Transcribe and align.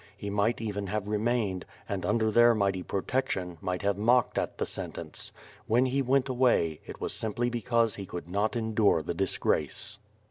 He 0.17 0.31
might 0.31 0.59
even 0.59 0.87
have 0.87 1.07
remained, 1.07 1.63
and 1.87 2.07
under 2.07 2.31
their 2.31 2.55
mighty 2.55 2.81
protection, 2.81 3.59
might 3.61 3.83
have 3.83 3.99
mocked 3.99 4.39
at 4.39 4.57
the 4.57 4.65
sentence. 4.65 5.31
When 5.67 5.85
he 5.85 6.01
went 6.01 6.27
away 6.27 6.79
it 6.87 6.99
was 6.99 7.13
simply 7.13 7.51
because 7.51 7.97
he 7.97 8.07
could 8.07 8.27
not 8.27 8.55
endure 8.55 9.03
the 9.03 9.13
disgrace. 9.13 9.99